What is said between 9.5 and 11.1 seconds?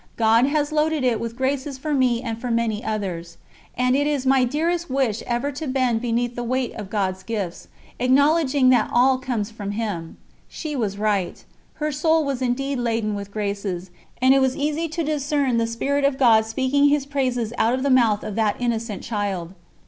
from Him." She was